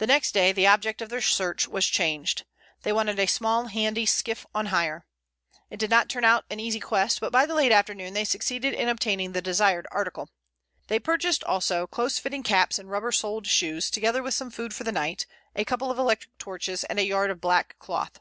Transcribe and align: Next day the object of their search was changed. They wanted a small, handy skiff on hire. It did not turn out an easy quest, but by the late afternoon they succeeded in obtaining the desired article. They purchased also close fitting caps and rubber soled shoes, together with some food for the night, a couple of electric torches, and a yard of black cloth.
Next 0.00 0.32
day 0.34 0.50
the 0.50 0.66
object 0.66 1.00
of 1.00 1.08
their 1.08 1.20
search 1.20 1.68
was 1.68 1.86
changed. 1.86 2.44
They 2.82 2.92
wanted 2.92 3.20
a 3.20 3.26
small, 3.26 3.66
handy 3.66 4.04
skiff 4.04 4.44
on 4.56 4.66
hire. 4.74 5.06
It 5.70 5.76
did 5.78 5.88
not 5.88 6.08
turn 6.08 6.24
out 6.24 6.44
an 6.50 6.58
easy 6.58 6.80
quest, 6.80 7.20
but 7.20 7.30
by 7.30 7.46
the 7.46 7.54
late 7.54 7.70
afternoon 7.70 8.12
they 8.12 8.24
succeeded 8.24 8.74
in 8.74 8.88
obtaining 8.88 9.30
the 9.30 9.40
desired 9.40 9.86
article. 9.92 10.30
They 10.88 10.98
purchased 10.98 11.44
also 11.44 11.86
close 11.86 12.18
fitting 12.18 12.42
caps 12.42 12.76
and 12.76 12.90
rubber 12.90 13.12
soled 13.12 13.46
shoes, 13.46 13.88
together 13.88 14.20
with 14.20 14.34
some 14.34 14.50
food 14.50 14.74
for 14.74 14.82
the 14.82 14.90
night, 14.90 15.26
a 15.54 15.64
couple 15.64 15.92
of 15.92 15.98
electric 16.00 16.36
torches, 16.38 16.82
and 16.82 16.98
a 16.98 17.06
yard 17.06 17.30
of 17.30 17.40
black 17.40 17.78
cloth. 17.78 18.18